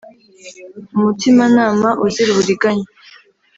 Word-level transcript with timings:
umutimanama 0.95 1.89
uzira 2.05 2.29
uburiganya 2.31 2.87